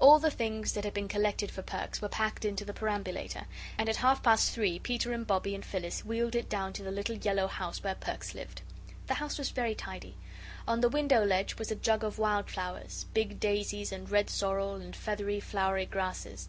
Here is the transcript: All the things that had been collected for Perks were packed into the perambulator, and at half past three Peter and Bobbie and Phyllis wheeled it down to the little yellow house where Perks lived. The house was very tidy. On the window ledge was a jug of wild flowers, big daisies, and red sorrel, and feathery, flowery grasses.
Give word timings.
All 0.00 0.18
the 0.18 0.28
things 0.32 0.72
that 0.72 0.82
had 0.82 0.92
been 0.92 1.06
collected 1.06 1.48
for 1.52 1.62
Perks 1.62 2.02
were 2.02 2.08
packed 2.08 2.44
into 2.44 2.64
the 2.64 2.74
perambulator, 2.74 3.46
and 3.78 3.88
at 3.88 3.94
half 3.98 4.20
past 4.20 4.50
three 4.50 4.80
Peter 4.80 5.12
and 5.12 5.24
Bobbie 5.24 5.54
and 5.54 5.64
Phyllis 5.64 6.04
wheeled 6.04 6.34
it 6.34 6.48
down 6.48 6.72
to 6.72 6.82
the 6.82 6.90
little 6.90 7.14
yellow 7.14 7.46
house 7.46 7.80
where 7.84 7.94
Perks 7.94 8.34
lived. 8.34 8.62
The 9.06 9.14
house 9.14 9.38
was 9.38 9.50
very 9.50 9.76
tidy. 9.76 10.16
On 10.66 10.80
the 10.80 10.88
window 10.88 11.24
ledge 11.24 11.58
was 11.58 11.70
a 11.70 11.76
jug 11.76 12.02
of 12.02 12.18
wild 12.18 12.50
flowers, 12.50 13.06
big 13.14 13.38
daisies, 13.38 13.92
and 13.92 14.10
red 14.10 14.28
sorrel, 14.30 14.74
and 14.74 14.96
feathery, 14.96 15.38
flowery 15.38 15.86
grasses. 15.86 16.48